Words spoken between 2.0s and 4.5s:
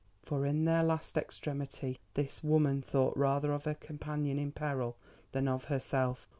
this woman thought rather of her companion